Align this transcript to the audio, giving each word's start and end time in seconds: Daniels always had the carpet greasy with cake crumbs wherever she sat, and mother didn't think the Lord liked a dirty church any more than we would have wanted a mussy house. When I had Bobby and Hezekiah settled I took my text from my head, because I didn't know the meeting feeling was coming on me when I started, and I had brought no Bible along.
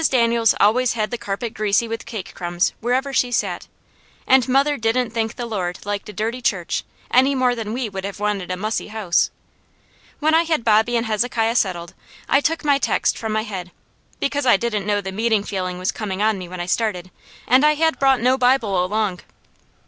Daniels 0.09 0.55
always 0.59 0.93
had 0.93 1.11
the 1.11 1.17
carpet 1.19 1.53
greasy 1.53 1.87
with 1.87 2.07
cake 2.07 2.33
crumbs 2.33 2.73
wherever 2.81 3.13
she 3.13 3.31
sat, 3.31 3.67
and 4.25 4.49
mother 4.49 4.75
didn't 4.75 5.11
think 5.11 5.35
the 5.35 5.45
Lord 5.45 5.77
liked 5.85 6.09
a 6.09 6.13
dirty 6.13 6.41
church 6.41 6.83
any 7.11 7.35
more 7.35 7.53
than 7.53 7.71
we 7.71 7.87
would 7.87 8.03
have 8.03 8.19
wanted 8.19 8.49
a 8.49 8.57
mussy 8.57 8.87
house. 8.87 9.29
When 10.17 10.33
I 10.33 10.41
had 10.41 10.63
Bobby 10.63 10.97
and 10.97 11.05
Hezekiah 11.05 11.55
settled 11.55 11.93
I 12.27 12.41
took 12.41 12.65
my 12.65 12.79
text 12.79 13.15
from 13.15 13.31
my 13.31 13.43
head, 13.43 13.69
because 14.19 14.47
I 14.47 14.57
didn't 14.57 14.87
know 14.87 15.01
the 15.01 15.11
meeting 15.11 15.43
feeling 15.43 15.77
was 15.77 15.91
coming 15.91 16.19
on 16.19 16.39
me 16.39 16.47
when 16.49 16.59
I 16.59 16.65
started, 16.65 17.11
and 17.47 17.63
I 17.63 17.75
had 17.75 17.99
brought 17.99 18.21
no 18.21 18.39
Bible 18.39 18.83
along. 18.83 19.19